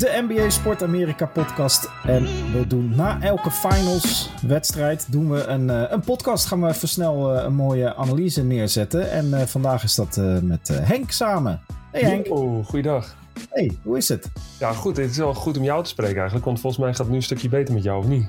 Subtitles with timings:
[0.00, 1.90] de NBA Sport Amerika podcast.
[2.04, 6.46] En we doen na elke finals wedstrijd doen we een, uh, een podcast.
[6.46, 9.10] Gaan we even snel uh, een mooie analyse neerzetten.
[9.10, 11.60] En uh, vandaag is dat met Henk samen.
[11.90, 12.30] Hey Henk.
[12.30, 13.16] Oh, goeiedag.
[13.50, 14.28] Hey, hoe is het?
[14.58, 14.96] Ja, goed.
[14.96, 16.44] Het is wel goed om jou te spreken eigenlijk.
[16.44, 18.28] Want volgens mij gaat het nu een stukje beter met jou, of niet?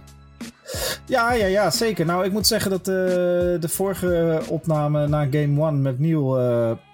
[1.06, 2.06] Ja, ja, ja, zeker.
[2.06, 6.40] Nou, ik moet zeggen dat de vorige opname na Game 1 met Neil...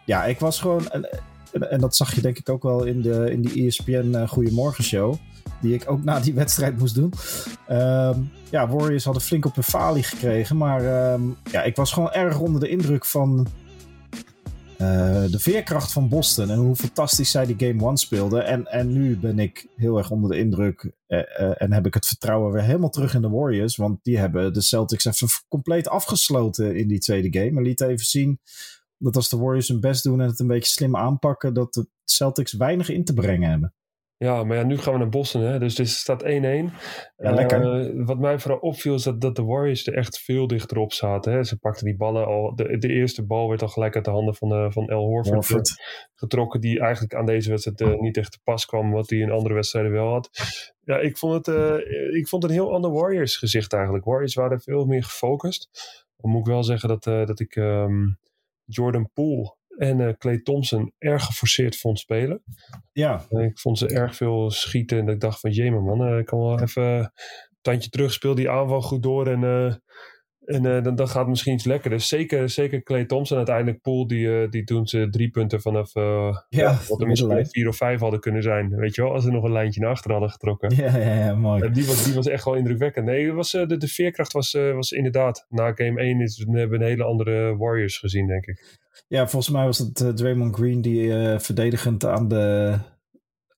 [0.06, 0.88] ja, ik was gewoon
[1.62, 4.84] en dat zag je denk ik ook wel in, de, in die ESPN uh, Goedemorgen
[4.84, 5.16] show.
[5.62, 7.14] Die ik ook na die wedstrijd moest doen.
[7.70, 8.18] Uh,
[8.50, 10.58] ja, Warriors hadden flink op hun falie gekregen.
[10.58, 13.48] Maar uh, ja, ik was gewoon erg onder de indruk van
[14.82, 16.50] uh, de veerkracht van Boston.
[16.50, 18.46] En hoe fantastisch zij die Game 1 speelden.
[18.46, 20.92] En, en nu ben ik heel erg onder de indruk.
[21.08, 23.76] Uh, en heb ik het vertrouwen weer helemaal terug in de Warriors.
[23.76, 27.58] Want die hebben de Celtics even compleet afgesloten in die tweede game.
[27.58, 28.40] En liet even zien
[28.98, 31.88] dat als de Warriors hun best doen en het een beetje slim aanpakken, dat de
[32.04, 33.74] Celtics weinig in te brengen hebben.
[34.20, 35.60] Ja, maar ja, nu gaan we naar Boston, hè?
[35.60, 36.26] dus dit staat 1-1.
[36.26, 36.72] Ja,
[37.18, 37.92] lekker.
[37.96, 40.94] Uh, wat mij vooral opviel is dat, dat de Warriors er echt veel dichter op
[40.94, 41.32] zaten.
[41.32, 41.44] Hè?
[41.44, 42.56] Ze pakten die ballen al.
[42.56, 45.34] De, de eerste bal werd al gelijk uit de handen van, uh, van El Horford,
[45.34, 45.84] Horford.
[46.16, 49.32] getrokken, die eigenlijk aan deze wedstrijd uh, niet echt te pas kwam, wat hij in
[49.32, 50.30] andere wedstrijden wel had.
[50.84, 51.56] Ja, ik vond het,
[52.14, 54.06] ik vond het een heel ander Warriors gezicht eigenlijk.
[54.06, 55.70] Warriors waren veel meer gefocust.
[56.18, 57.56] Dan moet ik wel zeggen dat, dat ik.
[57.56, 58.18] Um,
[58.68, 62.44] Jordan Poole en uh, Clay Thompson erg geforceerd vond spelen.
[62.92, 63.26] Ja.
[63.30, 66.62] ik vond ze erg veel schieten en ik dacht van, jee man, ik kan wel
[66.62, 67.12] even een
[67.62, 69.82] tandje terug, speel die aanval goed door en,
[70.48, 71.90] uh, en dan, dan gaat het misschien iets lekker.
[71.90, 75.94] Dus zeker, zeker Clay Thompson, uiteindelijk Poole, die, die doen ze drie punten vanaf
[76.50, 78.76] ja, wat er misschien vier of vijf hadden kunnen zijn.
[78.76, 80.76] Weet je wel, als ze nog een lijntje naar achter hadden getrokken.
[80.76, 81.72] Ja, ja, ja mooi.
[81.72, 83.06] die, was, die was echt wel indrukwekkend.
[83.06, 86.88] Nee, was, de, de veerkracht was, was inderdaad, na game 1 is, we hebben een
[86.88, 88.80] hele andere Warriors gezien, denk ik.
[89.08, 92.78] Ja, volgens mij was het uh, Draymond Green die uh, verdedigend aan de,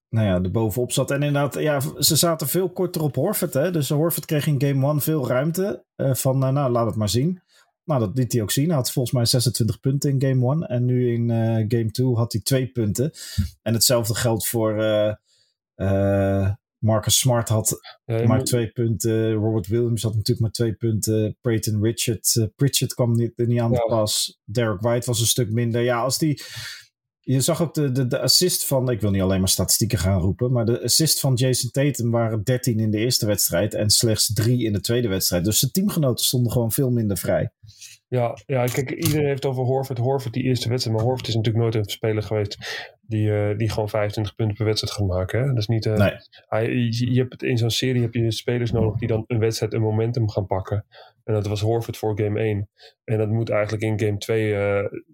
[0.10, 1.12] nou ja, de bovenop zat.
[1.12, 3.54] En inderdaad, ja, ze zaten veel korter op Horford.
[3.54, 3.72] Hè?
[3.72, 5.86] Dus Horford kreeg in game 1 veel ruimte.
[5.96, 7.42] Uh, van, nou, laat het maar zien.
[7.84, 8.68] Nou, dat liet hij ook zien.
[8.68, 10.62] Hij had volgens mij 26 punten in game 1.
[10.62, 11.30] En nu in
[11.68, 13.12] game 2 had hij twee punten.
[13.62, 14.74] En hetzelfde geldt voor
[16.80, 18.46] Marcus Smart had ja, maar moet...
[18.46, 19.34] twee punten.
[19.34, 21.38] Robert Williams had natuurlijk maar twee punten.
[21.42, 24.40] Peyton Richard, Pritchard kwam niet, er niet aan de pas.
[24.44, 25.82] Derek White was een stuk minder.
[25.82, 26.42] Ja, als die...
[27.32, 28.90] Je zag ook de, de, assist van...
[28.90, 30.52] Ik wil niet alleen maar statistieken gaan roepen.
[30.52, 33.74] Maar de assist van Jason Tatum waren 13 in de eerste wedstrijd.
[33.74, 35.46] En slechts 3 in de tweede wedstrijd.
[35.46, 37.52] Dus de teamgenoten stonden gewoon veel minder vrij.
[38.08, 39.98] Ja, ja, kijk, iedereen heeft over Horford.
[39.98, 40.98] Horford die eerste wedstrijd.
[40.98, 42.58] Maar Horford is natuurlijk nooit een speler geweest
[43.10, 45.40] die, uh, die gewoon 25 punten per wedstrijd gaat maken.
[45.40, 45.48] Hè?
[45.48, 46.14] Dat is niet, uh, nee.
[46.48, 49.74] hij, je, je, hebt in zo'n serie heb je spelers nodig die dan een wedstrijd
[49.74, 50.86] een momentum gaan pakken.
[51.24, 52.70] En dat was Horford voor game 1.
[53.04, 54.58] En dat moet eigenlijk in game 2, uh,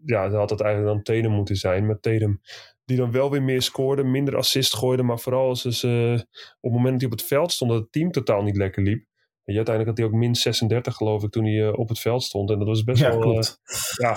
[0.05, 1.85] ja, dat had het eigenlijk dan Tatum moeten zijn.
[1.85, 2.41] Maar Tatum
[2.85, 5.03] die dan wel weer meer scoorde, minder assist gooide.
[5.03, 6.13] Maar vooral als ze,
[6.59, 8.83] op het moment dat hij op het veld stond, dat het team totaal niet lekker
[8.83, 9.05] liep.
[9.45, 12.23] En uiteindelijk had hij ook min 36 geloof ik toen hij uh, op het veld
[12.23, 12.49] stond.
[12.49, 13.19] En dat was best ja, wel...
[13.19, 13.59] Klopt.
[13.65, 14.11] Uh, ja,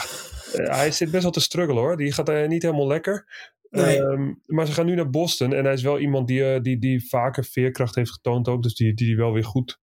[0.61, 1.97] uh, hij zit best wel te struggelen hoor.
[1.97, 3.27] Die gaat niet helemaal lekker.
[3.71, 3.99] Nee.
[3.99, 5.53] Um, maar ze gaan nu naar Boston.
[5.53, 8.63] En hij is wel iemand die, die, die vaker veerkracht heeft getoond ook.
[8.63, 9.79] Dus die, die wel weer goed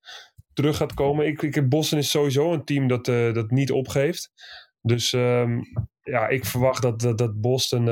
[0.53, 1.27] terug gaat komen.
[1.27, 4.31] Ik, ik, Boston is sowieso een team dat, dat niet opgeeft.
[4.81, 5.61] Dus um,
[6.01, 7.85] ja, ik verwacht dat, dat, dat Boston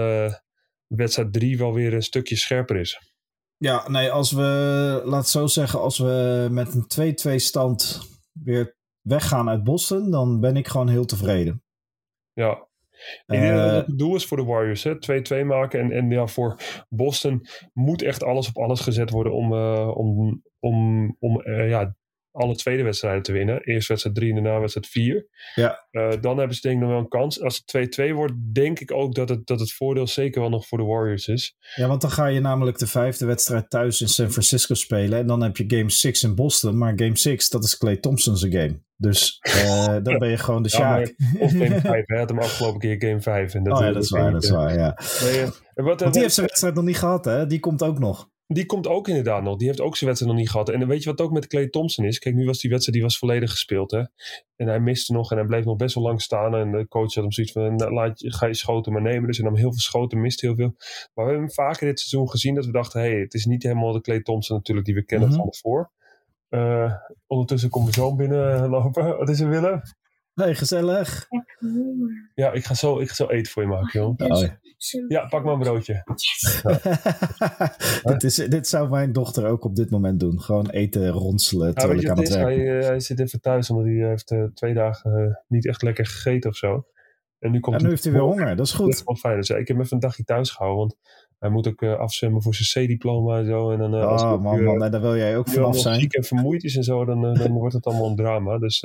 [0.87, 3.13] wedstrijd 3 wel weer een stukje scherper is.
[3.57, 8.01] Ja, nee, als we, laat het zo zeggen, als we met een 2-2 stand
[8.31, 11.63] weer weggaan uit Boston, dan ben ik gewoon heel tevreden.
[12.33, 12.67] Ja,
[13.25, 15.79] ik denk dat het doel is voor de Warriors, 2-2 maken.
[15.79, 16.59] En, en ja, voor
[16.89, 21.95] Boston moet echt alles op alles gezet worden om, uh, om, om, om uh, ja,
[22.33, 23.61] alle tweede wedstrijden te winnen.
[23.63, 25.27] Eerst wedstrijd 3 en daarna wedstrijd 4.
[25.55, 25.87] Ja.
[25.91, 27.41] Uh, dan hebben ze denk ik nog wel een kans.
[27.41, 30.67] Als het 2-2 wordt, denk ik ook dat het, dat het voordeel zeker wel nog
[30.67, 31.55] voor de Warriors is.
[31.75, 35.19] Ja, want dan ga je namelijk de vijfde wedstrijd thuis in San Francisco spelen.
[35.19, 36.77] En dan heb je game 6 in Boston.
[36.77, 38.81] Maar game 6, dat is Clay Thompson's game.
[38.97, 41.13] Dus uh, dan ben je gewoon de Sjaak.
[41.17, 42.03] Ja, of game 5.
[42.05, 43.53] Hij had hem afgelopen keer game 5.
[43.53, 44.97] En dat oh ja, dat is waar, dat is waar, ja.
[45.21, 47.47] Nee, uh, wat, want die heeft zijn wedstrijd nog niet gehad, hè?
[47.47, 48.31] Die komt ook nog.
[48.53, 49.57] Die komt ook inderdaad nog.
[49.57, 50.69] Die heeft ook zijn wedstrijd nog niet gehad.
[50.69, 52.19] En weet je wat ook met Clay Thompson is?
[52.19, 53.91] Kijk, nu was die wedstrijd die was volledig gespeeld.
[53.91, 54.03] Hè?
[54.55, 56.55] En hij miste nog en hij bleef nog best wel lang staan.
[56.55, 59.27] En de coach had hem zoiets van, nou, laat je, ga je schoten maar nemen.
[59.27, 60.73] Dus hij nam heel veel schoten, miste heel veel.
[61.13, 63.01] Maar we hebben hem vaker dit seizoen gezien dat we dachten...
[63.01, 65.43] hé, hey, het is niet helemaal de Clay Thompson natuurlijk die we kennen mm -hmm.
[65.43, 65.91] van voor.
[66.49, 66.93] Uh,
[67.27, 69.17] ondertussen komt mijn zoon binnenlopen.
[69.17, 69.81] Wat is er, Willem?
[70.33, 71.27] Hey, gezellig.
[72.35, 74.13] Ja, ik ga zo, ik ga zo eten voor je maken, joh.
[74.17, 74.59] Oh, ja.
[75.07, 75.27] ja.
[75.27, 76.03] pak maar een broodje.
[78.03, 80.41] dit, is, dit zou mijn dochter ook op dit moment doen.
[80.41, 83.69] Gewoon eten, ronselen, terwijl ja, ik aan het werk hij, uh, hij, zit even thuis,
[83.69, 86.85] omdat hij heeft uh, twee dagen uh, niet echt lekker gegeten of zo.
[87.39, 88.85] En nu, komt en nu heeft hij weer honger, dat is goed.
[88.85, 89.37] Dat is wel fijn.
[89.37, 90.97] Dus ik heb even een dagje thuis gehouden, want
[91.39, 93.71] hij moet ook afzwemmen voor zijn C-diploma en zo.
[93.71, 95.93] En dan, oh, als man, man, daar wil jij ook vanaf zijn.
[95.93, 98.57] Als ziek en vermoeid is en zo, dan, dan wordt het allemaal een drama.
[98.57, 98.83] Dus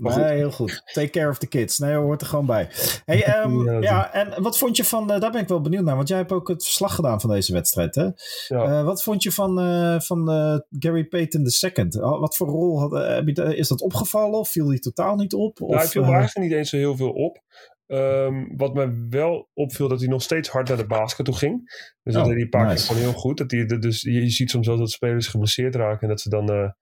[0.00, 0.82] Nee, heel goed.
[0.92, 1.78] Take care of the kids.
[1.78, 2.68] Nee, hoort er gewoon bij.
[3.04, 5.96] Hey, um, ja, en wat vond je van, uh, daar ben ik wel benieuwd naar,
[5.96, 8.08] want jij hebt ook het verslag gedaan van deze wedstrijd, hè?
[8.48, 8.66] Ja.
[8.66, 10.28] Uh, wat vond je van, uh, van
[10.70, 11.88] Gary Payton II?
[12.00, 15.58] Wat voor rol had, is dat opgevallen of viel hij totaal niet op?
[15.58, 17.42] Nou, hij viel eigenlijk niet eens zo heel veel op.
[17.86, 21.60] Um, wat me wel opviel, dat hij nog steeds hard naar de basket toe ging.
[22.02, 22.76] Dus oh, dat deed hij een paar nice.
[22.76, 23.38] keer gewoon heel goed.
[23.38, 26.74] Dat hij, dus je ziet soms wel dat spelers geblesseerd raken en dat ze dan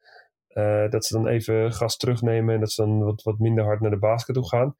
[0.58, 3.80] uh, dat ze dan even gas terugnemen en dat ze dan wat, wat minder hard
[3.80, 4.76] naar de basket toe gaan.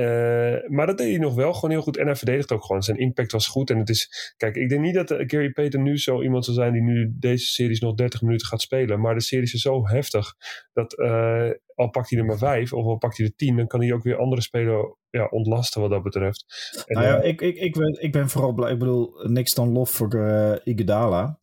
[0.00, 1.96] Uh, maar dat deed hij nog wel gewoon heel goed.
[1.96, 2.82] En hij verdedigt ook gewoon.
[2.82, 3.70] Zijn impact was goed.
[3.70, 4.34] En het is.
[4.36, 7.12] Kijk, ik denk niet dat uh, Gary Payton nu zo iemand zal zijn die nu
[7.18, 9.00] deze series nog 30 minuten gaat spelen.
[9.00, 10.34] Maar de series is zo heftig
[10.72, 13.66] dat uh, al pakt hij er maar vijf of al pakt hij er tien, dan
[13.66, 16.44] kan hij ook weer andere spelers ja, ontlasten wat dat betreft.
[16.86, 18.72] En, nou ja, ik, ik, ik, ben, ik ben vooral blij.
[18.72, 21.40] Ik bedoel, niks dan lof voor Iguodala.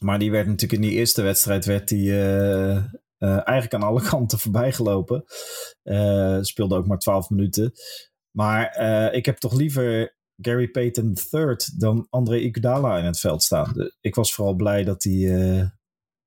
[0.00, 2.84] Maar die werd natuurlijk in die eerste wedstrijd werd die, uh, uh,
[3.18, 5.24] eigenlijk aan alle kanten voorbij gelopen.
[5.84, 7.72] Uh, speelde ook maar 12 minuten.
[8.30, 8.80] Maar
[9.14, 13.92] ik heb toch liever Gary Payton III dan André Iguodala in het veld staan.
[14.00, 15.70] ik was vooral blij dat hij,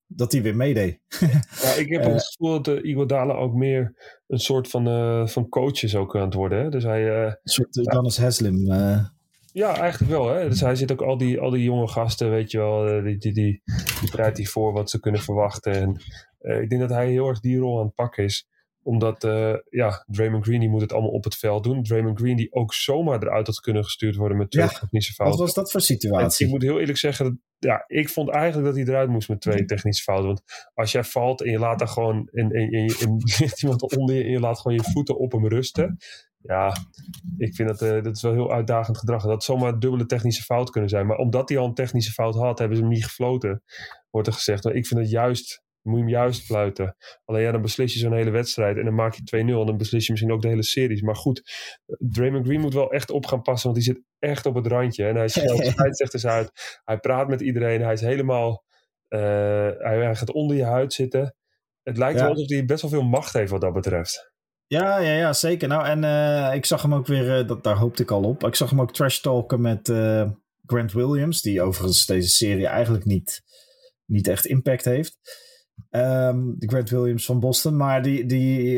[0.08, 1.00] dat hij weer meedeed.
[1.62, 3.96] ja, ik heb het gevoel dat Iguodala ook meer
[4.28, 6.64] een soort van, van coach is ook aan het worden.
[6.64, 6.70] Hè?
[6.70, 8.66] Dus hij, een soort Dennis Haslim.
[9.54, 10.28] Ja, eigenlijk wel.
[10.28, 10.50] Hè?
[10.50, 13.18] Dus hij zit ook al die, al die jonge gasten, weet je wel, eh, die,
[13.18, 13.62] die, die,
[14.02, 15.74] die hij voor wat ze kunnen verwachten.
[15.74, 16.02] En
[16.42, 18.48] uh, ik denk dat hij heel erg die rol aan het pakken is.
[18.84, 21.84] Omdat, uh, ja, Draymond Green die moet het allemaal op het veld doen.
[21.84, 25.38] Draymond Green die ook zomaar eruit had kunnen gestuurd worden met twee ja, technische fouten.
[25.38, 26.46] Wat was dat voor situatie?
[26.46, 29.42] En ik moet heel eerlijk zeggen, ja, ik vond eigenlijk dat hij eruit moest met
[29.42, 30.28] twee technische fouten.
[30.28, 30.42] Want
[30.74, 33.22] als jij valt en je laat dan gewoon in, in, in, in,
[33.62, 35.98] iemand onder je en je laat gewoon je voeten op hem rusten
[36.44, 36.76] ja,
[37.38, 39.24] ik vind dat, uh, dat is wel heel uitdagend gedrag.
[39.24, 41.06] Dat zomaar dubbele technische fout kunnen zijn.
[41.06, 43.64] Maar omdat hij al een technische fout had, hebben ze hem niet gefloten,
[44.10, 44.64] wordt er gezegd.
[44.64, 46.96] Maar ik vind het juist, moet je hem juist fluiten.
[47.26, 49.78] Alleen ja, dan beslis je zo'n hele wedstrijd en dan maak je 2-0 en dan
[49.78, 51.02] beslis je misschien ook de hele series.
[51.02, 51.42] Maar goed,
[51.86, 55.06] Draymond Green moet wel echt op gaan passen, want die zit echt op het randje.
[55.06, 56.80] En hij scheldt scheidsrechters uit.
[56.84, 57.82] Hij praat met iedereen.
[57.82, 58.64] Hij is helemaal,
[59.10, 59.20] uh,
[59.78, 61.36] hij, gaat onder je huid zitten.
[61.84, 64.33] Het lijkt wel alsof hij best wel veel macht heeft wat dat betreft.
[64.68, 65.68] Ja, ja, ja, zeker.
[65.68, 68.44] Nou, en uh, ik zag hem ook weer, uh, dat, daar hoopte ik al op.
[68.44, 70.30] Ik zag hem ook trash talken met uh,
[70.66, 73.42] Grant Williams, die overigens deze serie eigenlijk niet,
[74.06, 75.18] niet echt impact heeft.
[75.90, 78.74] Um, de Grant Williams van Boston, maar die, die,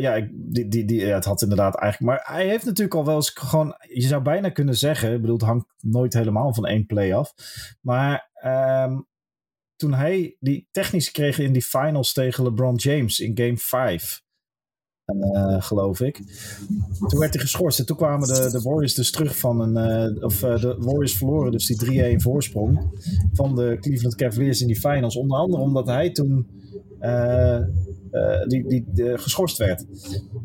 [0.00, 2.12] ja, die, die, die, het had inderdaad eigenlijk.
[2.12, 5.36] Maar hij heeft natuurlijk al wel eens gewoon, je zou bijna kunnen zeggen, ik bedoel,
[5.36, 7.34] het hangt nooit helemaal van één play af.
[7.80, 8.30] Maar
[8.84, 9.06] um,
[9.78, 14.22] toen hij die technisch kreeg in die finals tegen LeBron James in game 5.
[15.14, 16.20] Uh, geloof ik.
[17.08, 20.12] Toen werd hij geschorst en toen kwamen de, de Warriors dus terug van een.
[20.16, 22.80] Uh, of uh, de Warriors verloren dus die 3-1 voorsprong
[23.32, 25.16] van de Cleveland Cavaliers in die finals.
[25.16, 26.46] Onder andere omdat hij toen
[28.46, 29.84] die, die geschorst werd.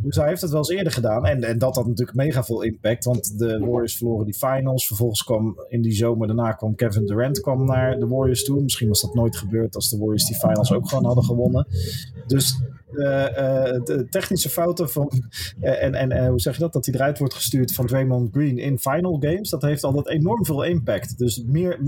[0.02, 1.26] Dus hij heeft het wel eens eerder gedaan.
[1.26, 3.06] En, en dat had natuurlijk mega veel impact.
[3.06, 4.88] Want de Warriors verloren die finals.
[4.88, 8.62] Vervolgens kwam in die zomer daarna kwam Kevin Durant kwam naar de Warriors toe.
[8.62, 11.68] Misschien was dat nooit gebeurd als de Warriors die finals ook gewoon hadden gewonnen.
[12.28, 12.56] Dus
[12.96, 13.26] uh,
[13.84, 15.24] de technische fouten van.
[15.60, 16.74] en en hoe zeg je dat?
[16.74, 19.50] Dat hij eruit wordt gestuurd van Draymond Green in final games.
[19.50, 21.18] Dat heeft altijd enorm veel impact.
[21.18, 21.80] Dus meer,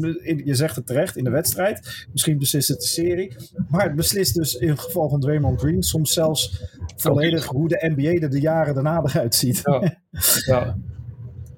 [0.45, 2.07] je zegt het terecht in de wedstrijd.
[2.11, 3.35] Misschien beslist het de serie.
[3.69, 6.63] Maar het beslist dus in het geval van Draymond Green soms zelfs
[6.95, 9.61] volledig hoe de NBA er de jaren daarna eruit ziet.
[9.63, 9.97] Ja,
[10.45, 10.75] ja.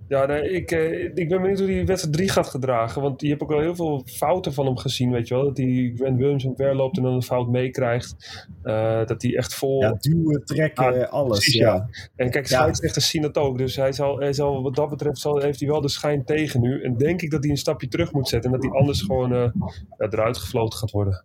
[0.07, 3.01] Ja nee, ik, eh, ik ben benieuwd hoe die wedstrijd 3 gaat gedragen.
[3.01, 5.43] Want je hebt ook wel heel veel fouten van hem gezien, weet je wel.
[5.43, 8.15] Dat hij Grant Williams omver loopt en dan een fout meekrijgt.
[8.63, 9.81] Uh, dat hij echt vol...
[9.81, 11.53] Ja, duwen, trekken, alles.
[11.53, 11.89] ja.
[12.15, 13.57] En kijk, scheidsrechters zien dat ook.
[13.57, 16.61] Dus hij zal, hij zal, wat dat betreft zal, heeft hij wel de schijn tegen
[16.61, 16.83] nu.
[16.83, 18.51] En denk ik dat hij een stapje terug moet zetten.
[18.51, 19.49] En dat hij anders gewoon uh,
[19.97, 21.23] eruit gefloten gaat worden.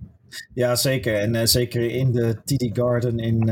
[0.54, 1.14] Ja, zeker.
[1.14, 3.48] En uh, zeker in de TD Garden in,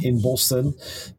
[0.00, 0.76] in Boston.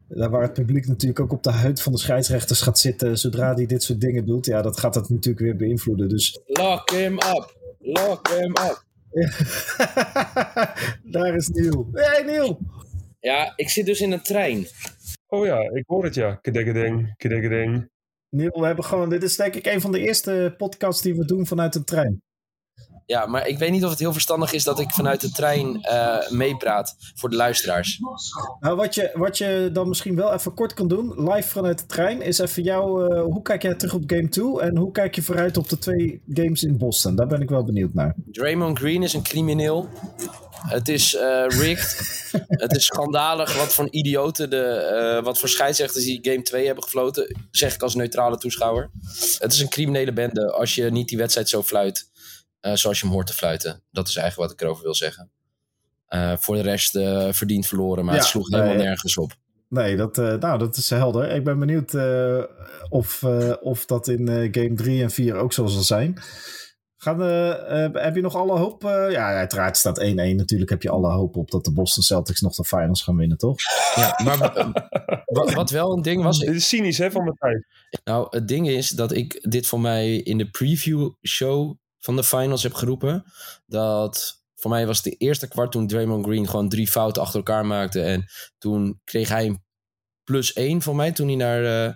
[0.08, 3.18] Daar waar het publiek natuurlijk ook op de huid van de scheidsrechters gaat zitten.
[3.18, 4.46] Zodra hij dit soort dingen doet.
[4.46, 6.08] Ja, dat gaat dat natuurlijk weer beïnvloeden.
[6.08, 6.40] Dus...
[6.46, 7.56] Lock him up.
[7.78, 8.84] Lock him up.
[11.14, 11.88] Daar is Neil.
[11.92, 12.58] Hey Neil.
[13.20, 14.66] Ja, ik zit dus in een trein.
[15.26, 16.34] Oh ja, ik hoor het ja.
[16.34, 17.90] Kedekkeding, kedekkeding.
[18.28, 19.10] Neil, we hebben gewoon...
[19.10, 22.22] Dit is denk ik een van de eerste podcasts die we doen vanuit een trein.
[23.06, 25.78] Ja, maar ik weet niet of het heel verstandig is dat ik vanuit de trein
[25.82, 28.00] uh, meepraat voor de luisteraars.
[28.60, 31.86] Nou, wat je, wat je dan misschien wel even kort kan doen, live vanuit de
[31.86, 33.14] trein, is even jou.
[33.14, 35.78] Uh, hoe kijk jij terug op Game 2 en hoe kijk je vooruit op de
[35.78, 37.16] twee games in Boston?
[37.16, 38.14] Daar ben ik wel benieuwd naar.
[38.32, 39.88] Draymond Green is een crimineel.
[40.64, 41.98] Het is uh, rigged.
[42.48, 46.84] het is schandalig wat voor idioten de, uh, wat voor scheidsrechters die game 2 hebben
[46.84, 47.36] gefloten.
[47.50, 48.90] Zeg ik als neutrale toeschouwer.
[49.38, 52.12] Het is een criminele bende als je niet die wedstrijd zo fluit
[52.72, 53.82] zoals je hem hoort te fluiten.
[53.90, 55.30] Dat is eigenlijk wat ik erover wil zeggen.
[56.38, 56.90] voor de rest
[57.36, 59.32] verdient verloren, maar ja, het sloeg helemaal nergens op.
[59.68, 61.30] Nee, dat, nou, dat is helder.
[61.30, 61.94] Ik ben benieuwd
[62.88, 63.24] of,
[63.60, 66.18] of dat in game 3 en 4 ook zo zal zijn.
[67.04, 68.84] Gaan, uh, heb je nog alle hoop?
[68.84, 70.04] Uh, ja, uiteraard staat 1-1.
[70.14, 73.38] Natuurlijk heb je alle hoop op dat de Boston Celtics nog de finals gaan winnen,
[73.38, 73.56] toch?
[73.94, 74.38] Ja, maar
[75.24, 76.38] wat, wat, wel een ding was...
[76.38, 77.66] Dit is cynisch, hè, van Matthijs?
[78.04, 82.24] Nou, het ding is dat ik dit voor mij in de preview show van de
[82.24, 83.24] finals heb geroepen.
[83.66, 87.36] Dat voor mij was het de eerste kwart toen Draymond Green gewoon drie fouten achter
[87.36, 88.02] elkaar maakte.
[88.02, 88.24] En
[88.58, 89.62] toen kreeg hij een
[90.24, 91.88] plus 1 voor mij toen hij naar...
[91.88, 91.94] Uh,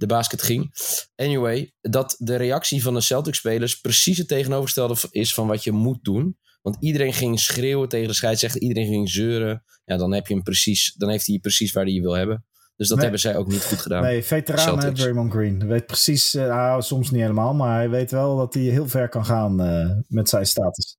[0.00, 0.74] de basket ging.
[1.16, 6.04] Anyway, dat de reactie van de Celtics-spelers precies het tegenovergestelde is van wat je moet
[6.04, 6.38] doen.
[6.62, 9.64] Want iedereen ging schreeuwen tegen de scheidsrechter, iedereen ging zeuren.
[9.84, 12.44] Ja, dan, heb je hem precies, dan heeft hij precies waar hij je wil hebben.
[12.80, 14.02] Dus dat hebben zij ook niet goed gedaan.
[14.02, 15.66] Nee, veteraan Draymond Green.
[15.66, 19.08] Weet precies, uh, nou, soms niet helemaal, maar hij weet wel dat hij heel ver
[19.08, 20.96] kan gaan uh, met zijn status.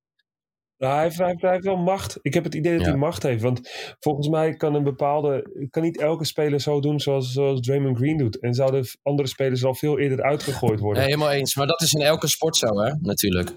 [0.78, 2.18] Nou, hij, heeft, hij, heeft, wel macht.
[2.20, 3.42] Ik heb het idee dat hij macht heeft.
[3.42, 3.60] Want
[3.98, 5.66] volgens mij kan een bepaalde.
[5.70, 8.40] kan niet elke speler zo doen zoals, zoals Draymond Green doet.
[8.40, 11.02] En zouden andere spelers al veel eerder uitgegooid worden.
[11.02, 11.56] helemaal eens.
[11.56, 12.92] Maar dat is in elke sport zo, hè?
[13.00, 13.56] Natuurlijk.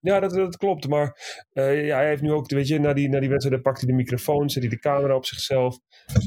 [0.00, 0.88] Ja, dat, dat klopt.
[0.88, 1.16] Maar
[1.52, 3.90] uh, ja, hij heeft nu ook, weet je, na die, na die wedstrijd pakt hij
[3.90, 5.78] de microfoon, zet hij de camera op zichzelf.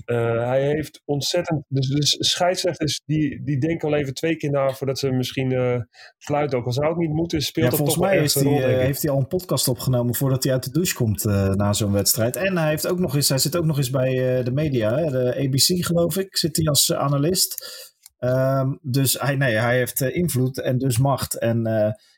[0.06, 1.64] Uh, hij heeft ontzettend.
[1.68, 5.80] Dus, dus scheidsrechters die, die denken al even twee keer na voordat ze misschien uh,
[6.18, 6.58] fluiten.
[6.58, 9.20] Ook al zou het niet moeten, speelt ja, volgens mij is die, heeft hij al
[9.20, 11.24] een podcast opgenomen voordat hij uit de douche komt
[11.56, 12.36] na zo'n wedstrijd.
[12.36, 15.12] En hij, heeft ook nog eens, hij zit ook nog eens bij de media, hè,
[15.12, 17.82] de ABC geloof ik, zit hij als analist.
[18.20, 21.40] Um, dus hij, nee, hij heeft invloed en dus macht.
[21.40, 21.68] En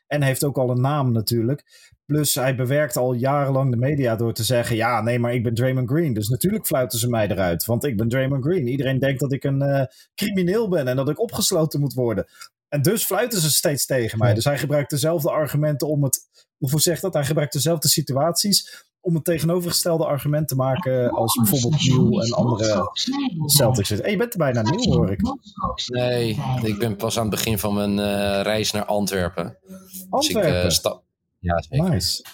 [0.06, 1.90] en heeft ook al een naam natuurlijk.
[2.06, 5.54] Plus hij bewerkt al jarenlang de media door te zeggen: Ja, nee, maar ik ben
[5.54, 6.12] Draymond Green.
[6.12, 7.64] Dus natuurlijk fluiten ze mij eruit.
[7.64, 8.66] Want ik ben Draymond Green.
[8.66, 9.82] Iedereen denkt dat ik een uh,
[10.14, 12.26] crimineel ben en dat ik opgesloten moet worden.
[12.68, 14.34] En dus fluiten ze steeds tegen mij.
[14.34, 16.20] Dus hij gebruikt dezelfde argumenten om het.
[16.56, 17.14] Hoe zegt dat?
[17.14, 22.90] Hij gebruikt dezelfde situaties om het tegenovergestelde argument te maken als bijvoorbeeld Nieuw en andere
[23.46, 23.88] Celtics.
[23.88, 25.20] Hey, je bent er bijna nieuw, hoor ik.
[25.86, 29.58] Nee, ik ben pas aan het begin van mijn uh, reis naar Antwerpen.
[30.10, 30.52] Antwerpen?
[30.52, 31.04] Dus ik, uh, stap...
[31.38, 31.90] Ja, zeker.
[31.90, 32.24] Nice.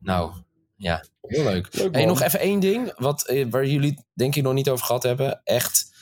[0.00, 0.32] Nou,
[0.76, 1.74] ja, heel leuk.
[1.74, 4.86] leuk hey, nog even één ding, wat, uh, waar jullie denk ik nog niet over
[4.86, 5.40] gehad hebben.
[5.44, 5.96] Echt,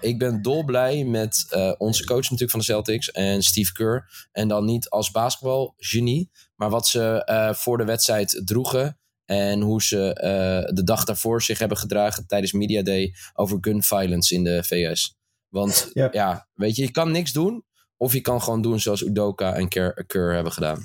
[0.00, 4.28] ik ben dolblij met onze coach natuurlijk van de Celtics en Steve Kerr.
[4.32, 9.96] En dan niet als basketbalgenie, maar wat ze voor de wedstrijd droegen en hoe ze
[9.96, 14.64] uh, de dag daarvoor zich hebben gedragen tijdens Media Day over gun violence in de
[14.64, 15.16] VS.
[15.48, 16.08] Want ja.
[16.12, 17.64] ja, weet je, je kan niks doen.
[17.96, 19.68] Of je kan gewoon doen zoals Udoka en
[20.06, 20.84] Kerr, hebben gedaan.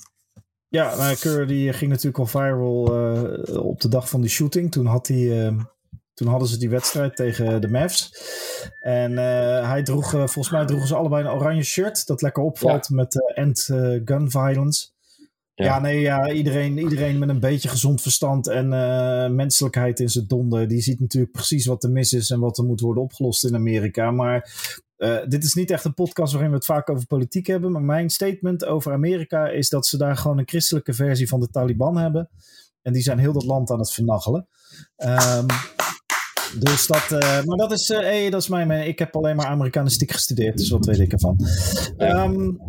[0.67, 4.71] Ja, maar Kerr die ging natuurlijk al viral uh, op de dag van die shooting.
[4.71, 5.59] Toen, had hij, uh,
[6.13, 8.11] toen hadden ze die wedstrijd tegen de Mavs.
[8.79, 9.17] En
[9.67, 12.07] hij droeg, volgens mij droegen ze allebei een oranje shirt.
[12.07, 12.95] Dat lekker opvalt ja.
[12.95, 13.61] met end
[14.05, 14.89] gun violence.
[15.53, 20.27] Ja, nee, ja, iedereen, iedereen met een beetje gezond verstand en uh, menselijkheid in zijn
[20.27, 23.45] donder, die ziet natuurlijk precies wat er mis is en wat er moet worden opgelost
[23.45, 24.11] in Amerika.
[24.11, 24.51] Maar
[24.97, 27.71] uh, dit is niet echt een podcast waarin we het vaak over politiek hebben.
[27.71, 31.49] Maar mijn statement over Amerika is dat ze daar gewoon een christelijke versie van de
[31.49, 32.29] Taliban hebben.
[32.81, 34.47] En die zijn heel dat land aan het vernachelen.
[34.97, 35.45] Um,
[36.59, 39.45] dus dat, uh, maar dat is, uh, hey, dat is mijn, ik heb alleen maar
[39.45, 41.39] Amerikanistiek gestudeerd, dus wat weet ik ervan.
[41.97, 42.59] Um,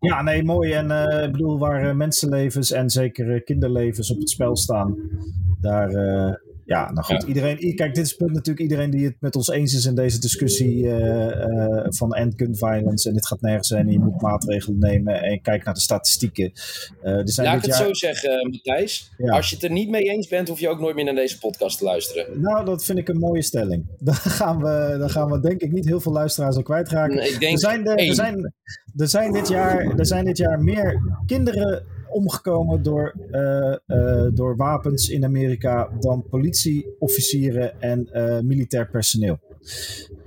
[0.00, 0.72] ja, nee, mooi.
[0.72, 0.90] En
[1.24, 4.96] ik bedoel, waar mensenlevens en zeker kinderlevens op het spel staan,
[5.60, 5.90] daar,
[6.66, 9.74] ja, nou goed, iedereen, kijk, dit is punt natuurlijk, iedereen die het met ons eens
[9.74, 13.86] is in deze discussie uh, uh, van end gun violence en dit gaat nergens zijn
[13.86, 16.52] en je moet maatregelen nemen en kijk naar de statistieken.
[17.02, 19.10] Uh, er zijn Laat ik het zo zeggen, Matthijs.
[19.18, 21.38] Als je het er niet mee eens bent, hoef je ook nooit meer naar deze
[21.38, 22.40] podcast te luisteren.
[22.40, 23.86] Nou, dat vind ik een mooie stelling.
[23.98, 27.16] Dan gaan we, dan gaan we denk ik niet heel veel luisteraars al kwijtraken.
[27.16, 28.52] Nee, ik denk er, zijn er, zijn,
[28.96, 34.56] er, zijn dit jaar, er zijn dit jaar meer kinderen omgekomen door, uh, uh, door
[34.56, 39.38] wapens in Amerika dan politieofficieren en uh, militair personeel.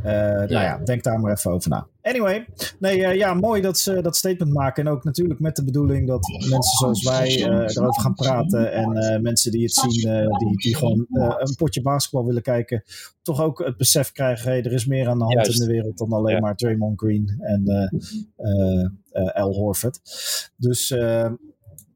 [0.03, 1.87] Nou ja, denk daar maar even over na.
[2.01, 2.45] Anyway,
[2.79, 4.85] nee, ja, mooi dat ze dat statement maken.
[4.85, 8.71] En ook natuurlijk met de bedoeling dat mensen zoals wij erover gaan praten.
[8.71, 12.83] En mensen die het zien, die, die gewoon een potje basketbal willen kijken,
[13.21, 15.59] toch ook het besef krijgen: hey, er is meer aan de hand Juist.
[15.59, 16.41] in de wereld dan alleen ja.
[16.41, 17.91] maar Draymond Green en
[19.33, 19.99] Al Horford.
[20.55, 20.95] Dus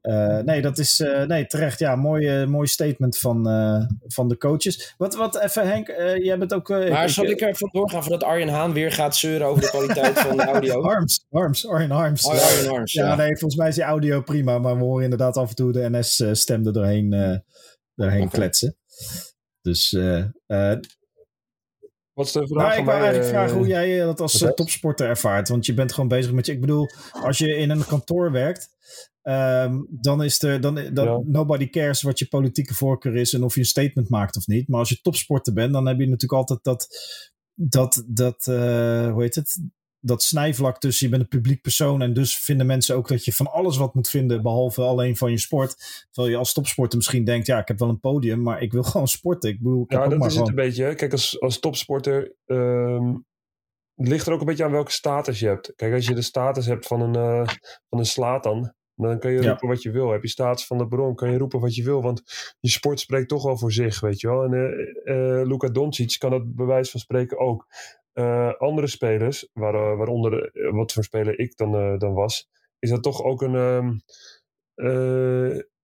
[0.02, 1.80] uh, nee, dat is uh, nee, terecht.
[1.80, 3.44] Ja, mooi, uh, mooi statement van,
[4.08, 4.94] van de coaches.
[4.98, 5.88] Wat, wat even, Henk,
[6.24, 6.70] jij bent ook.
[6.70, 9.70] maar ik, zal ik er vandoor gaan voordat Arjen Haan weer gaat zeuren over de
[9.70, 10.82] kwaliteit van de audio?
[10.92, 12.26] Arms, Arms, Arjen Arms.
[12.26, 12.94] Oh, Arjen Arms.
[12.94, 15.56] Ja, ja, nee, volgens mij is die audio prima, maar we horen inderdaad af en
[15.56, 17.42] toe de NS-stem er doorheen
[17.96, 18.78] daarheen kletsen.
[19.62, 19.92] Dus
[22.14, 22.68] wat is de vraag?
[22.68, 25.48] Nou, ik wil eigenlijk vragen hoe jij dat als topsporter ervaart.
[25.50, 26.52] Want je bent gewoon bezig met je.
[26.52, 28.70] Ik bedoel, als je in een kantoor werkt,
[29.24, 30.62] um, dan is er.
[30.62, 34.38] Dan, dan, Nobody cares wat je politieke voorkeur is en of je een statement maakt
[34.38, 34.68] of niet.
[34.68, 36.88] Maar als je topsporter bent, dan heb je natuurlijk altijd dat.
[37.54, 39.60] Dat, dat uh, hoe heet het?
[40.02, 43.34] dat snijvlak tussen je bent een publiek persoon en dus vinden mensen ook dat je
[43.34, 46.06] van alles wat moet vinden behalve alleen van je sport.
[46.12, 48.84] Terwijl je als topsporter misschien denkt, ja, ik heb wel een podium, maar ik wil
[48.92, 49.50] gewoon sporten.
[49.50, 50.40] Ik bedoel, ik ja, dat is gewoon...
[50.40, 50.96] het een beetje.
[50.96, 53.26] Kijk, als, als topsporter um,
[53.96, 55.74] ligt er ook een beetje aan welke status je hebt.
[55.76, 57.48] Kijk, als je de status hebt van een, uh,
[57.90, 60.12] van een slatan, dan kan je roepen wat je wil.
[60.12, 62.02] Heb je status van de bron, kan je roepen wat je wil.
[62.02, 62.22] Want
[62.60, 64.44] je sport spreekt toch wel voor zich, weet je wel.
[64.44, 67.68] En uh, uh, Luka Doncic kan dat bewijs van spreken ook.
[68.14, 73.24] Uh, andere spelers, waar, waaronder wat voor speler ik dan, dan was, is dat toch
[73.24, 73.54] ook een.
[73.54, 74.02] Um,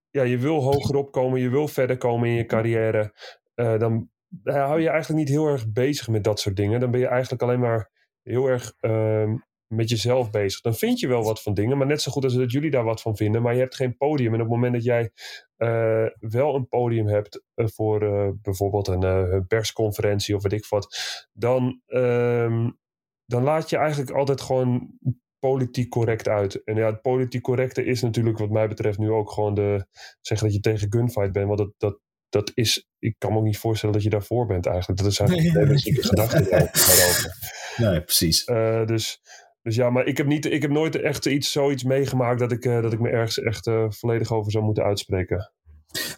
[0.10, 3.14] ja, je wil hoger opkomen, je wil verder komen in je carrière.
[3.54, 4.10] dan
[4.44, 6.80] hou je eigenlijk niet heel erg bezig met dat soort dingen.
[6.80, 7.90] Dan ben je eigenlijk alleen maar
[8.24, 10.62] heel erg um, met jezelf bezig.
[10.62, 12.84] Dan vind je wel wat van dingen, maar net zo goed als dat jullie daar
[12.84, 13.42] wat van vinden.
[13.42, 14.34] Maar je hebt geen podium.
[14.34, 15.12] En op het moment dat jij
[15.58, 20.98] uh, wel een podium hebt uh, voor uh, bijvoorbeeld een persconferentie of weet ik wat,
[21.32, 22.80] dan, um,
[23.26, 25.00] dan laat je eigenlijk altijd gewoon
[25.40, 26.64] politiek correct uit.
[26.64, 29.86] En ja, het politiek correcte is natuurlijk wat mij betreft nu ook gewoon de
[30.22, 31.48] zeggen dat je tegen gunfight bent.
[31.48, 34.66] Want dat, dat, dat is, ik kan me ook niet voorstellen dat je daarvoor bent
[34.66, 35.02] eigenlijk.
[35.02, 37.32] Dat is eigenlijk nee, een hele gedachte daarover.
[37.78, 38.46] Nee, precies.
[38.86, 39.22] dus
[39.68, 42.66] dus ja, maar ik heb, niet, ik heb nooit echt iets, zoiets meegemaakt dat ik,
[42.66, 45.52] uh, dat ik me ergens echt uh, volledig over zou moeten uitspreken.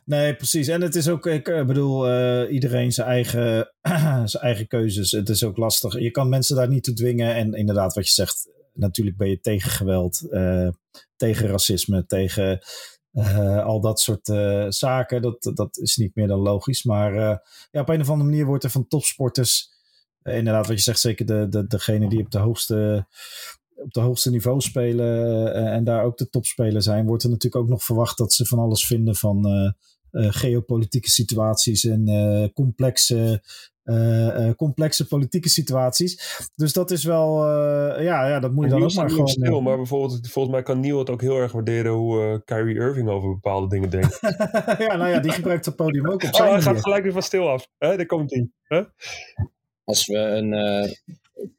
[0.06, 0.68] Nee, precies.
[0.68, 2.08] En het is ook, ik uh, bedoel,
[2.48, 3.74] iedereen zijn eigen,
[4.32, 5.12] zijn eigen keuzes.
[5.12, 6.00] Het is ook lastig.
[6.00, 7.36] Je kan mensen daar niet toe dwingen.
[7.36, 10.28] En inderdaad, wat je zegt, natuurlijk ben je tegen geweld,
[11.16, 12.60] tegen racisme, tegen
[13.64, 14.26] al dat soort
[14.76, 15.22] zaken.
[15.22, 16.84] Dat, dat is niet meer dan logisch.
[16.84, 17.14] Maar
[17.72, 19.79] ja, op een of andere manier wordt er van topsporters eh,
[20.24, 23.06] inderdaad, wat je zegt, zeker de, de, degene die op de hoogste,
[23.76, 27.64] op de hoogste niveau spelen uh, en daar ook de topspeler zijn, wordt er natuurlijk
[27.64, 33.44] ook nog verwacht dat ze van alles vinden van uh, geopolitieke situaties en complexe,
[34.56, 36.40] complexe politieke situaties.
[36.56, 37.48] Dus dat is wel,
[38.02, 39.28] ja, ja, dat moet je dan ook maar gewoon...
[39.28, 43.10] Stil, maar bijvoorbeeld, volgens mij kan Neil het ook heel erg waarderen hoe Kyrie Irving
[43.10, 44.20] over bepaalde dingen denkt.
[44.88, 47.14] ja, nou ja, die gebruikt het podium ook op zijn Oh, hij gaat gelijk weer
[47.14, 47.68] van stil af.
[47.78, 47.98] Hè?
[47.98, 48.50] Daar komt hij.
[49.90, 50.92] Als we een uh,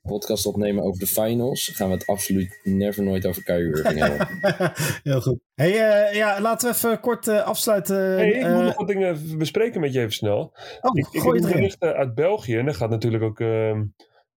[0.03, 4.29] podcast opnemen over de finals, gaan we het absoluut never nooit over Kyrie Irving hebben.
[5.13, 5.39] Heel goed.
[5.55, 7.97] Hey, uh, ja, laten we even kort uh, afsluiten.
[7.97, 10.57] Hey, ik moet nog wat dingen bespreken met je even snel.
[10.81, 13.85] Oh, ik, ik heb berichten uit België en daar gaat natuurlijk ook ehm,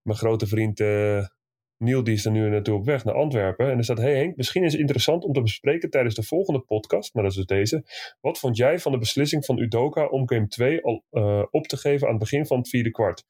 [0.01, 0.79] mijn grote vriend
[1.83, 3.71] Niel die is er nu naartoe op weg naar Antwerpen.
[3.71, 6.59] En er staat, hey Henk, misschien is het interessant om te bespreken tijdens de volgende
[6.59, 7.83] podcast, maar dat is dus deze.
[8.21, 11.77] Wat vond jij van de beslissing van Udoka om Game 2 al uh, op te
[11.77, 13.23] geven aan het begin van het vierde kwart?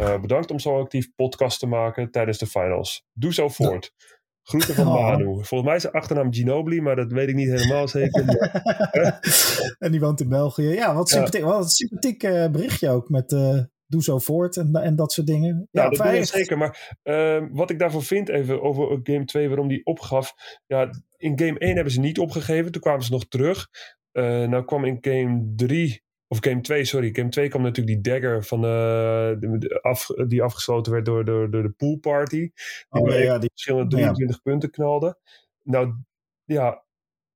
[0.00, 3.04] Uh, bedankt om zo actief podcast te maken tijdens de finals.
[3.12, 3.92] Doe zo voort.
[4.42, 4.94] Groeten van oh.
[4.94, 5.24] Manu.
[5.24, 8.24] Volgens mij is zijn achternaam Ginobili, maar dat weet ik niet helemaal zeker.
[9.78, 10.68] en die woont in België.
[10.68, 11.42] Ja, wat sympathiek.
[11.42, 15.68] Wat sympathiek uh, berichtje ook met uh, doe zo voort en, en dat soort dingen.
[15.70, 16.58] Ja, dat doe zeker.
[16.58, 20.34] Maar uh, wat ik daarvan vind, even over Game 2, waarom die opgaf.
[20.66, 22.72] Ja, in Game 1 hebben ze niet opgegeven.
[22.72, 23.68] Toen kwamen ze nog terug.
[24.12, 26.02] Nou kwam in Game 3
[26.32, 27.10] of Game 2, sorry.
[27.12, 31.62] Game 2 kwam natuurlijk die dagger van, uh, af, die afgesloten werd door, door, door
[31.62, 32.36] de poolparty.
[32.36, 32.52] Die,
[32.88, 34.42] oh, ja, die verschillende 23 ja.
[34.42, 35.18] punten knalde.
[35.62, 35.94] Nou,
[36.44, 36.84] ja.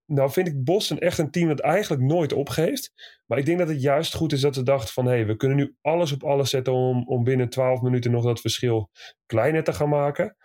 [0.07, 2.93] Nou vind ik Boston echt een team dat eigenlijk nooit opgeeft.
[3.27, 5.05] Maar ik denk dat het juist goed is dat ze dachten van...
[5.05, 8.25] hé, hey, we kunnen nu alles op alles zetten om, om binnen 12 minuten nog
[8.25, 8.91] dat verschil
[9.27, 10.37] kleiner te gaan maken.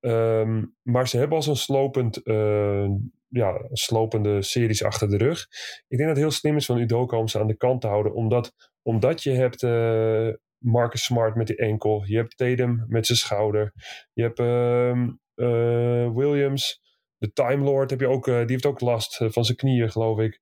[0.00, 2.88] Um, maar ze hebben al zo'n slopend uh,
[3.28, 5.46] ja, slopende series achter de rug.
[5.88, 7.86] Ik denk dat het heel slim is van Udoka om ze aan de kant te
[7.86, 8.14] houden.
[8.14, 12.04] Omdat, omdat je hebt uh, Marcus Smart met die enkel.
[12.04, 13.72] Je hebt Tatum met zijn schouder.
[14.12, 16.84] Je hebt uh, Williams.
[17.18, 20.18] De Time Lord heb je ook, uh, die heeft ook last van zijn knieën, geloof
[20.18, 20.40] ik.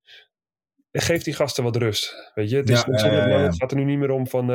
[0.91, 2.33] Geef die gasten wat rust.
[2.35, 4.47] Weet je, het, is, ja, het gaat er nu niet meer om van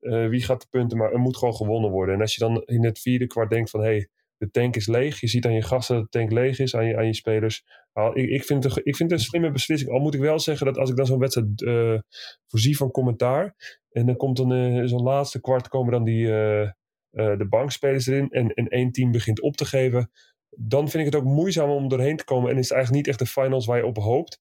[0.00, 2.14] wie gaat de punten, maar er moet gewoon gewonnen worden.
[2.14, 4.86] En als je dan in het vierde kwart denkt van hé, hey, de tank is
[4.86, 5.20] leeg.
[5.20, 7.64] Je ziet aan je gasten dat de tank leeg is, aan je, aan je spelers.
[8.12, 9.90] Ik, ik, vind het, ik vind het een slimme beslissing.
[9.90, 11.98] Al moet ik wel zeggen dat als ik dan zo'n wedstrijd uh,
[12.46, 13.54] voorzie van commentaar.
[13.90, 16.70] En dan komt dan uh, zo'n laatste kwart komen dan die, uh,
[17.10, 18.28] de bankspelers erin.
[18.28, 20.10] En, en één team begint op te geven.
[20.50, 22.50] Dan vind ik het ook moeizaam om doorheen te komen.
[22.50, 24.40] En is het eigenlijk niet echt de finals waar je op hoopt.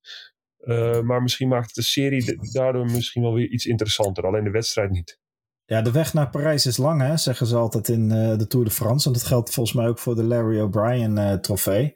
[1.03, 4.25] maar misschien maakt de serie daardoor misschien wel weer iets interessanter.
[4.25, 5.19] Alleen de wedstrijd niet.
[5.69, 8.65] Ja, de weg naar Parijs is lang, hè, zeggen ze altijd in uh, de Tour
[8.65, 9.07] de France.
[9.07, 11.93] En dat geldt volgens mij ook voor de Larry O'Brien uh, trofee.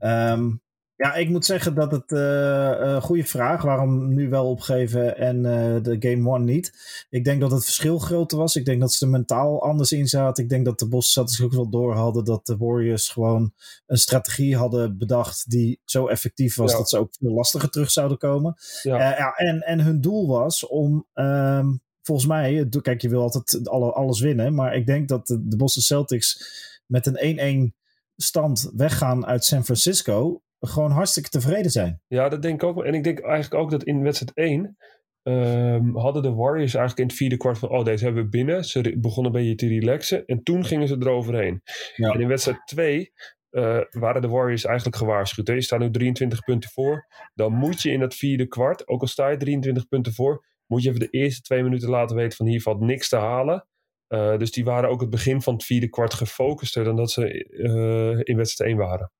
[0.00, 0.62] Um,
[0.96, 3.62] Ja, ik moet zeggen dat het uh, goede vraag.
[3.62, 5.42] Waarom nu wel opgeven en
[5.82, 6.72] de Game One niet?
[7.10, 8.56] Ik denk dat het verschil groter was.
[8.56, 10.44] Ik denk dat ze er mentaal anders in zaten.
[10.44, 13.52] Ik denk dat de zich ook wel door hadden dat de Warriors gewoon
[13.86, 18.18] een strategie hadden bedacht die zo effectief was dat ze ook veel lastiger terug zouden
[18.18, 18.54] komen.
[18.82, 18.96] Ja.
[18.98, 21.06] ja en, en hun doel was om.
[21.14, 24.54] Um, volgens mij, kijk, je wil altijd alles winnen.
[24.54, 26.38] Maar ik denk dat de, Boston Celtics
[26.86, 27.76] met een 1-1
[28.16, 32.00] stand weggaan uit San Francisco gewoon hartstikke tevreden zijn.
[32.06, 32.84] Ja, dat denk ik ook.
[32.84, 34.76] En ik denk eigenlijk ook dat in wedstrijd 1
[35.22, 38.64] ehm, hadden de Warriors eigenlijk in het vierde kwart van, oh, deze hebben we binnen.
[38.64, 41.62] Ze begonnen een beetje te relaxen en toen gingen ze eroverheen.
[41.96, 42.12] Ja.
[42.12, 43.12] En in wedstrijd 2
[43.50, 45.48] uh, eh, waren de Warriors eigenlijk gewaarschuwd.
[45.48, 47.06] Je staat nu 23 punten voor.
[47.34, 50.82] Dan moet je in het vierde kwart, ook al sta je 23 punten voor, moet
[50.82, 53.66] je even de eerste twee minuten laten weten van hier valt niks te halen.
[54.08, 57.48] Uh, dus die waren ook het begin van het vierde kwart gefocuster dan dat ze
[57.50, 59.12] uh, in wedstrijd 1 waren.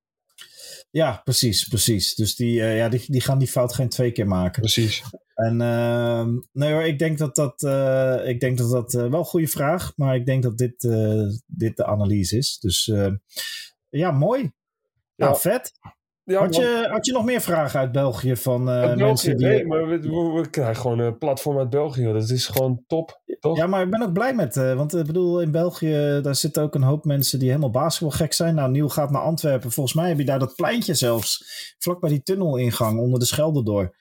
[0.91, 2.15] Ja, precies, precies.
[2.15, 4.61] Dus die, uh, ja, die, die gaan die fout geen twee keer maken.
[4.61, 5.03] Precies.
[5.35, 7.63] En uh, nee hoor, ik denk dat dat,
[8.27, 10.81] ik denk dat, dat wel een goede vraag, maar ik denk dat dit,
[11.47, 12.59] dit de analyse is.
[12.59, 12.93] Dus
[13.89, 14.43] ja, mooi.
[15.15, 15.73] Ja, nou, vet.
[16.25, 19.47] Ja, had, je, had je nog meer vragen uit België van uh, mensen die...
[19.47, 19.99] Nee, maar we,
[20.35, 22.13] we, krijgen gewoon een platform uit België.
[22.13, 23.57] Dat is gewoon top, toch?
[23.57, 24.57] Ja, maar ik ben ook blij met...
[24.57, 28.33] Uh, want ik bedoel, in België, daar zitten ook een hoop mensen die helemaal basketbalgek
[28.33, 28.55] zijn.
[28.55, 29.73] Nou, Nieuw gaat naar Antwerpen.
[29.73, 31.45] Volgens mij heb je daar dat pleintje zelfs.
[31.79, 33.97] Vlak bij die tunnelingang, onder de Schelde door.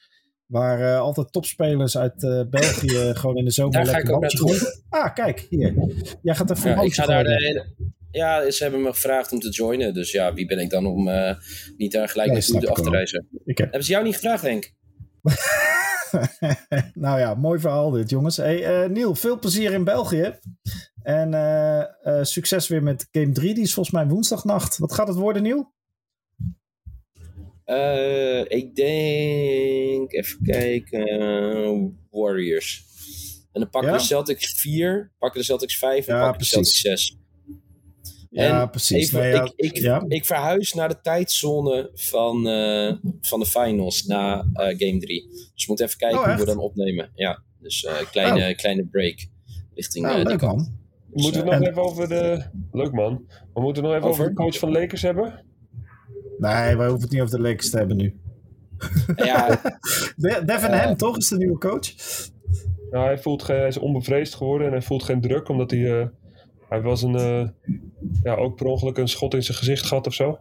[0.45, 4.81] Waar altijd topspelers uit België gewoon in de zomer daar lekker ga ik ook naartoe.
[4.89, 5.73] Ah, kijk, hier.
[6.21, 7.65] Jij gaat even ja, Ik ga daar de,
[8.13, 9.93] ja, ze hebben me gevraagd om te joinen.
[9.93, 11.35] Dus ja, wie ben ik dan om uh,
[11.77, 13.27] niet daar gelijk nee, naartoe af te reizen?
[13.45, 13.57] Heb...
[13.57, 14.73] Hebben ze jou niet gevraagd, Henk?
[16.93, 18.37] nou ja, mooi verhaal dit, jongens.
[18.37, 20.39] Hey, uh, Niel, veel plezier in België.
[21.01, 23.53] En uh, succes weer met Game 3.
[23.53, 24.77] Die is volgens mij woensdagnacht.
[24.77, 25.71] Wat gaat het worden, Niel?
[28.47, 32.85] ik denk, even kijken, Warriors.
[33.51, 33.97] En dan pakken ja?
[33.97, 36.57] de Celtics 4, pakken de Celtics 5 en ja, pakken precies.
[36.57, 37.22] de Celtics 6.
[38.33, 39.13] Ja, precies.
[39.13, 40.05] Even, ik, ik, ja.
[40.07, 45.27] ik, verhuis naar de tijdzone van, uh, van de finals na uh, game 3.
[45.29, 47.11] Dus we moeten even kijken oh, hoe we dan opnemen.
[47.15, 48.55] Ja, dus uh, kleine, oh.
[48.55, 49.27] kleine break
[49.73, 50.71] richting oh, die kant.
[51.13, 52.43] Dus, moeten we het nog even over de...
[52.71, 53.25] Leuk man.
[53.53, 55.45] We moeten nog even over, over de coach van Lakers hebben?
[56.37, 58.19] Nee, wij hoeven het niet over de Lakers te hebben nu.
[59.15, 59.61] Ja.
[60.45, 61.17] Devin Ham, toch?
[61.17, 61.93] Is de nieuwe coach?
[62.91, 66.09] Ja, hij, voelt hij is onbevreesd geworden en hij voelt geen druk omdat hij
[66.73, 67.47] hij was een, uh,
[68.23, 70.39] ja, ook per ongeluk een schot in zijn gezicht gehad of zo.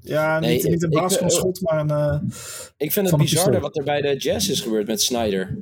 [0.00, 1.88] Ja, niet, nee, niet een basketbalschot, maar een...
[1.88, 2.20] Uh,
[2.76, 5.58] ik vind het bizar wat er bij de Jazz is gebeurd met Snyder.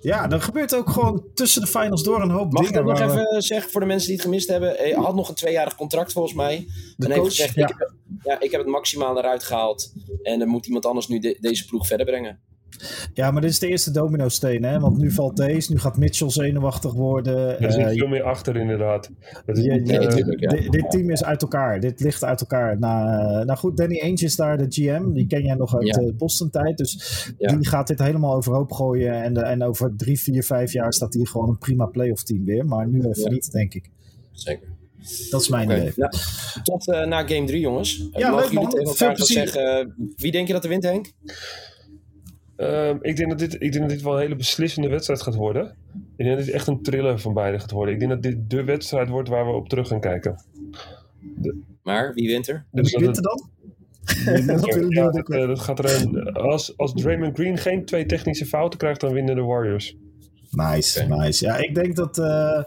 [0.00, 2.84] Ja, er gebeurt ook gewoon tussen de finals door een hoop Mag dingen.
[2.84, 4.74] Mag ik nog even zeggen voor de mensen die het gemist hebben?
[4.76, 6.66] Hij had nog een tweejarig contract volgens mij.
[6.96, 7.68] De en coach, heeft gezegd, ja.
[7.68, 9.92] Ik, heb, ja, ik heb het maximaal eruit gehaald.
[10.22, 12.40] En dan moet iemand anders nu deze ploeg verder brengen.
[13.14, 14.80] Ja, maar dit is de eerste domino-steen, hè?
[14.80, 17.60] Want nu valt deze, nu gaat Mitchell zenuwachtig worden.
[17.60, 19.10] Er zit uh, veel meer achter, inderdaad.
[19.46, 21.80] Is, ja, uh, dit, team is uit elkaar.
[21.80, 22.78] Dit ligt uit elkaar.
[22.78, 25.12] Nou, uh, nou goed, Danny Ainge is daar de GM.
[25.12, 26.76] Die ken jij nog uit de Boston-tijd.
[26.76, 29.22] Dus die gaat dit helemaal overhoop gooien.
[29.22, 32.66] En, en over drie, vier, vijf jaar staat hier gewoon een prima playoff team weer.
[32.66, 33.90] Maar nu even niet, denk ik.
[34.32, 34.68] Zeker.
[35.30, 35.92] Dat is mijn idee.
[35.96, 36.12] Nou,
[36.62, 38.08] tot na game 3, jongens.
[38.12, 39.94] Ja, Mogen leuk, jullie tegen elkaar zeggen...
[40.16, 41.12] wie denk je dat er wint, Henk?
[42.56, 45.34] Um, ik, denk dat dit, ik denk dat dit wel een hele beslissende wedstrijd gaat
[45.34, 45.74] worden.
[46.16, 47.94] Ik denk dat dit echt een thriller van beide gaat worden.
[47.94, 50.42] Ik denk dat dit de wedstrijd wordt waar we op terug gaan kijken.
[51.82, 52.64] maar wie wint er?
[52.70, 53.50] Dus wie wint er dan?
[54.88, 59.00] ja, dat, dat, gaat er een, als, als Draymond Green geen twee technische fouten krijgt,
[59.00, 59.96] dan winnen de Warriors.
[60.50, 61.44] Nice, nice.
[61.44, 62.62] Ja, ik denk dat, uh,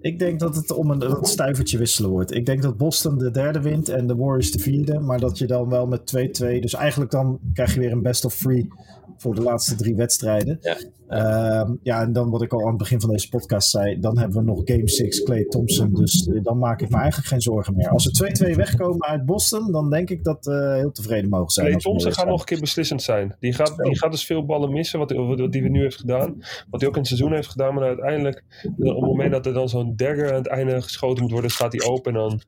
[0.00, 2.34] ik denk dat het om een, een stuivertje wisselen wordt.
[2.34, 4.98] Ik denk dat Boston de derde wint en de Warriors de vierde.
[4.98, 6.60] Maar dat je dan wel met 2-2.
[6.60, 8.68] Dus eigenlijk dan krijg je weer een best of three
[9.16, 10.58] voor de laatste drie wedstrijden.
[10.60, 10.76] Ja.
[11.08, 14.18] Uh, ja, en dan wat ik al aan het begin van deze podcast zei, dan
[14.18, 15.94] hebben we nog Game 6, Clay Thompson.
[15.94, 17.88] Dus eh, dan maak ik me eigenlijk geen zorgen meer.
[17.88, 21.66] Als we 2-2 wegkomen uit Boston, dan denk ik dat we heel tevreden mogen zijn.
[21.66, 23.36] Clay Thompson gaat nog een keer beslissend zijn.
[23.40, 26.42] Die gaat, die gaat dus veel ballen missen, wat, wat die we nu heeft gedaan.
[26.70, 27.74] Wat hij ook in het seizoen heeft gedaan.
[27.74, 28.44] Maar uiteindelijk,
[28.78, 31.72] op het moment dat er dan zo'n dagger aan het einde geschoten moet worden, staat
[31.72, 32.40] hij open en dan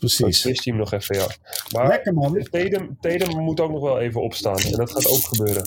[0.00, 0.42] Precies.
[0.42, 1.26] Hij hem nog even, ja.
[1.72, 2.46] Maar Lekker man.
[2.50, 4.56] Tatum, Tatum moet ook nog wel even opstaan.
[4.56, 5.62] En dat gaat ook gebeuren.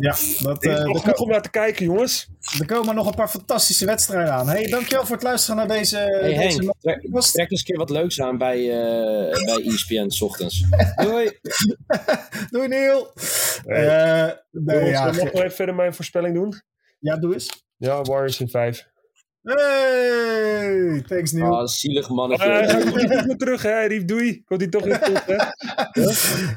[0.00, 2.28] Ja, dat is uh, nog genoeg om naar te kijken, jongens.
[2.58, 4.48] Er komen nog een paar fantastische wedstrijden aan.
[4.48, 5.96] Hey, dankjewel voor het luisteren naar deze.
[5.96, 10.64] Hey Henk, trek, eens een keer wat leuks aan bij, uh, bij ESPN s ochtends.
[11.04, 11.38] Doei.
[12.50, 13.12] Doei Neil.
[13.64, 14.26] Hey.
[14.26, 16.62] Uh, nee, ja, mag nog even verder mijn voorspelling doen?
[16.98, 17.64] Ja, doe eens.
[17.76, 18.89] Ja, Warriors in 5.
[19.42, 21.58] Hey, thanks Neil.
[21.60, 22.46] Ah, zielig mannetje.
[22.46, 23.86] Uh, hij komt niet meer terug, hè?
[23.86, 24.42] Rief, doei.
[24.44, 25.36] Komt hij toch niet terug, hè?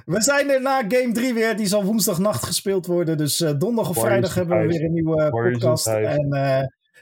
[0.13, 1.57] We zijn er na Game 3 weer.
[1.57, 3.17] Die zal woensdagnacht gespeeld worden.
[3.17, 5.87] Dus uh, donderdag of vrijdag hebben we weer een nieuwe podcast.
[5.87, 6.27] En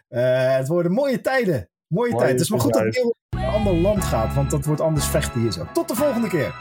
[0.09, 1.69] uh, het worden mooie tijden.
[1.87, 2.31] Mooie tijden.
[2.31, 4.35] Het is maar goed dat Neil naar een ander land gaat.
[4.35, 5.67] Want dat wordt anders vechten hier zo.
[5.73, 6.55] Tot de volgende keer.